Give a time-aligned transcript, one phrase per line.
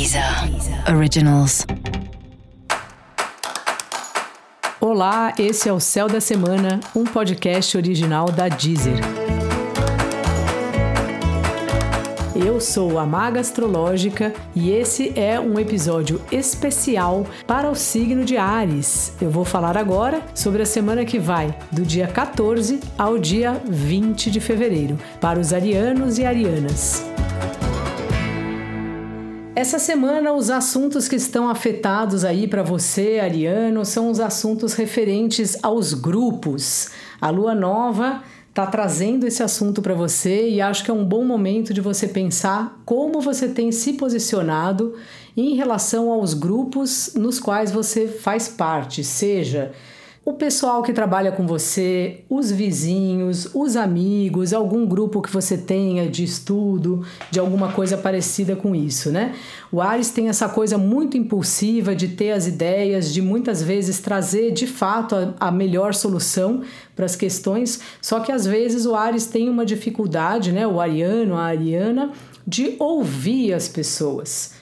[0.00, 0.24] Deezer
[0.96, 1.66] Originals.
[4.80, 8.98] Olá, esse é o Céu da Semana, um podcast original da Deezer.
[12.34, 18.38] Eu sou a Maga Astrológica e esse é um episódio especial para o signo de
[18.38, 19.12] Ares.
[19.20, 24.30] Eu vou falar agora sobre a semana que vai do dia 14 ao dia 20
[24.30, 27.09] de fevereiro para os arianos e arianas.
[29.60, 35.54] Essa semana, os assuntos que estão afetados aí para você, Ariano, são os assuntos referentes
[35.62, 36.88] aos grupos.
[37.20, 41.26] A lua nova está trazendo esse assunto para você e acho que é um bom
[41.26, 44.94] momento de você pensar como você tem se posicionado
[45.36, 49.72] em relação aos grupos nos quais você faz parte, seja
[50.22, 56.08] o pessoal que trabalha com você, os vizinhos, os amigos, algum grupo que você tenha
[56.10, 59.34] de estudo, de alguma coisa parecida com isso, né?
[59.72, 64.52] O Ares tem essa coisa muito impulsiva de ter as ideias, de muitas vezes trazer
[64.52, 66.62] de fato a, a melhor solução
[66.94, 70.66] para as questões, só que às vezes o Ares tem uma dificuldade, né?
[70.66, 72.12] O ariano, a ariana,
[72.46, 74.59] de ouvir as pessoas.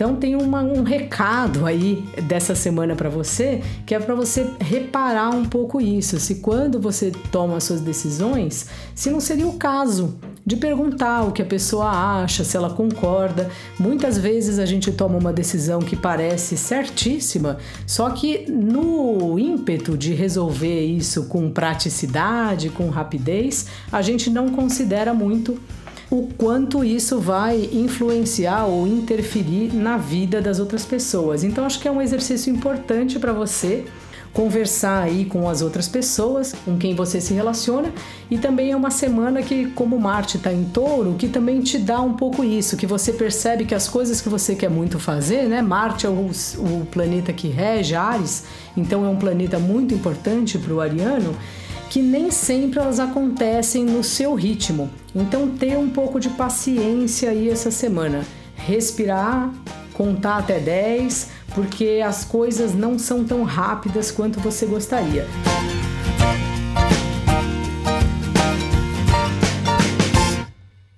[0.00, 5.28] Então tem uma, um recado aí dessa semana para você, que é para você reparar
[5.28, 6.18] um pouco isso.
[6.18, 11.42] Se quando você toma suas decisões, se não seria o caso de perguntar o que
[11.42, 11.90] a pessoa
[12.22, 13.50] acha, se ela concorda.
[13.78, 20.14] Muitas vezes a gente toma uma decisão que parece certíssima, só que no ímpeto de
[20.14, 25.60] resolver isso com praticidade, com rapidez, a gente não considera muito
[26.10, 31.44] o quanto isso vai influenciar ou interferir na vida das outras pessoas.
[31.44, 33.84] Então acho que é um exercício importante para você
[34.32, 37.92] conversar aí com as outras pessoas com quem você se relaciona
[38.30, 42.00] e também é uma semana que como Marte está em Touro que também te dá
[42.00, 45.60] um pouco isso que você percebe que as coisas que você quer muito fazer né
[45.60, 48.44] Marte é o, o planeta que rege Ares
[48.76, 51.34] então é um planeta muito importante para o ariano
[51.90, 54.88] que nem sempre elas acontecem no seu ritmo.
[55.12, 58.24] Então, ter um pouco de paciência aí essa semana.
[58.54, 59.52] Respirar,
[59.92, 65.26] contar até 10, porque as coisas não são tão rápidas quanto você gostaria.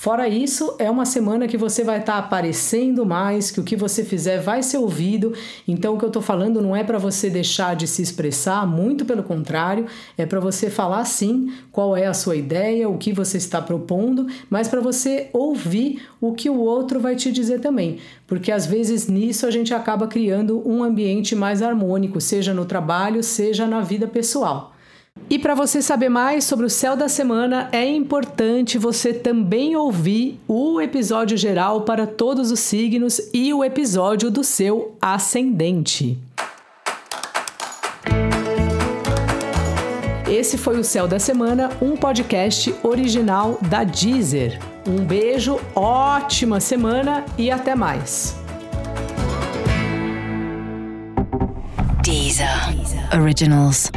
[0.00, 3.74] Fora isso, é uma semana que você vai estar tá aparecendo mais, que o que
[3.74, 5.34] você fizer vai ser ouvido.
[5.66, 9.04] Então, o que eu estou falando não é para você deixar de se expressar, muito
[9.04, 9.86] pelo contrário,
[10.16, 14.28] é para você falar sim qual é a sua ideia, o que você está propondo,
[14.48, 17.98] mas para você ouvir o que o outro vai te dizer também.
[18.24, 23.20] Porque às vezes nisso a gente acaba criando um ambiente mais harmônico, seja no trabalho,
[23.24, 24.77] seja na vida pessoal.
[25.30, 30.40] E para você saber mais sobre o céu da semana, é importante você também ouvir
[30.48, 36.18] o episódio geral para todos os signos e o episódio do seu ascendente.
[40.26, 44.60] Esse foi o Céu da Semana, um podcast original da Deezer.
[44.86, 48.36] Um beijo, ótima semana e até mais.
[52.02, 53.20] Deezer, Deezer.
[53.20, 53.90] Originals.